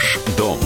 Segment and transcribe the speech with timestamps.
[0.00, 0.58] Ваш дом.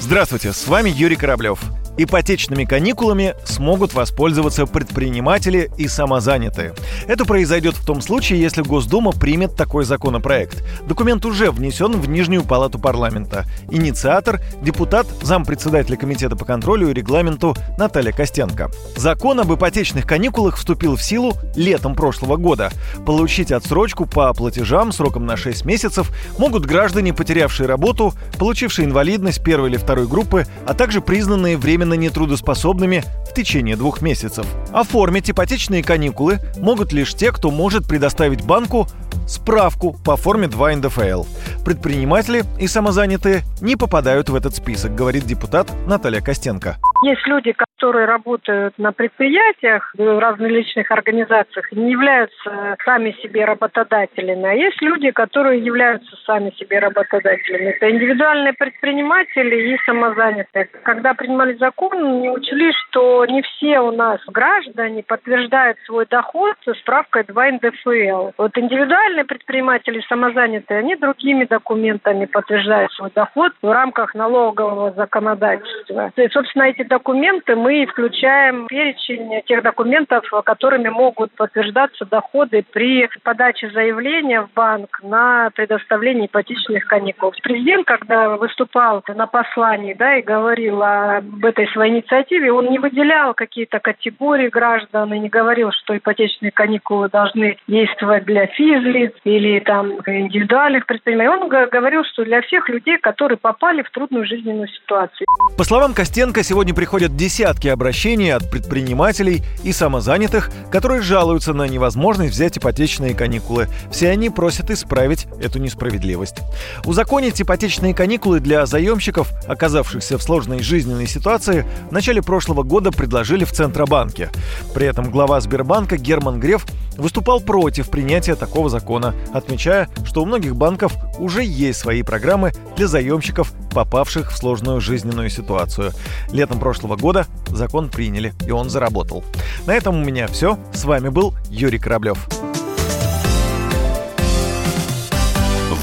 [0.00, 1.60] Здравствуйте, с вами Юрий Кораблев.
[1.96, 6.74] Ипотечными каникулами смогут воспользоваться предприниматели и самозанятые.
[7.06, 10.64] Это произойдет в том случае, если Госдума примет такой законопроект.
[10.88, 13.44] Документ уже внесен в Нижнюю палату парламента.
[13.70, 18.70] Инициатор– депутат, зампредседателя Комитета по контролю и регламенту Наталья Костенко.
[18.96, 22.72] Закон об ипотечных каникулах вступил в силу летом прошлого года.
[23.06, 29.70] Получить отсрочку по платежам сроком на 6 месяцев могут граждане, потерявшие работу, получившие инвалидность первой
[29.70, 34.46] или второй группы, а также признанные временно временно нетрудоспособными в течение двух месяцев.
[34.72, 38.88] Оформить ипотечные каникулы могут лишь те, кто может предоставить банку
[39.28, 41.24] справку по форме 2 НДФЛ.
[41.64, 46.78] Предприниматели и самозанятые не попадают в этот список, говорит депутат Наталья Костенко.
[47.04, 54.46] Есть люди, которые работают на предприятиях, в различных организациях, не являются сами себе работодателями.
[54.46, 57.72] А есть люди, которые являются сами себе работодателями.
[57.72, 60.70] Это индивидуальные предприниматели и самозанятые.
[60.82, 67.24] Когда принимали закон, не учли, что не все у нас граждане подтверждают свой доход справкой
[67.24, 68.30] 2 НДФЛ.
[68.38, 76.10] Вот индивидуальные предприниматели и самозанятые, они другими документами подтверждают свой доход в рамках налогового законодательства.
[76.16, 83.08] И, собственно, эти документы мы включаем в перечень тех документов, которыми могут подтверждаться доходы при
[83.24, 87.32] подаче заявления в банк на предоставление ипотечных каникул.
[87.42, 93.34] Президент, когда выступал на послании да, и говорил об этой своей инициативе, он не выделял
[93.34, 99.94] какие-то категории граждан и не говорил, что ипотечные каникулы должны действовать для физлиц или там
[100.06, 101.42] индивидуальных предпринимателей.
[101.42, 105.26] Он говорил, что для всех людей, которые попали в трудную жизненную ситуацию.
[105.58, 112.34] По словам Костенко, сегодня приходят десятки обращений от предпринимателей и самозанятых, которые жалуются на невозможность
[112.34, 113.68] взять ипотечные каникулы.
[113.90, 116.36] Все они просят исправить эту несправедливость.
[116.84, 123.44] Узаконить ипотечные каникулы для заемщиков, оказавшихся в сложной жизненной ситуации, в начале прошлого года предложили
[123.44, 124.28] в Центробанке.
[124.74, 126.66] При этом глава Сбербанка Герман Греф
[126.98, 132.88] выступал против принятия такого закона, отмечая, что у многих банков уже есть свои программы для
[132.88, 135.92] заемщиков, попавших в сложную жизненную ситуацию.
[136.32, 139.24] Летом прошлого года закон приняли, и он заработал.
[139.66, 140.58] На этом у меня все.
[140.72, 142.18] С вами был Юрий Кораблев.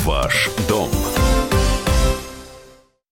[0.04, 0.90] Ваш дом